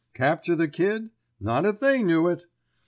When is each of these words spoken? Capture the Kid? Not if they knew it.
Capture 0.15 0.55
the 0.55 0.67
Kid? 0.67 1.11
Not 1.39 1.63
if 1.63 1.79
they 1.79 2.01
knew 2.01 2.27
it. 2.27 2.47